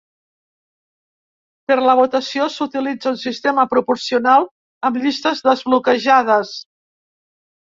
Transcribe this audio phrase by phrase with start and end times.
[1.71, 4.49] Per la votació s’utilitza un sistema proporcional
[4.91, 6.57] amb llistes desbloquejades.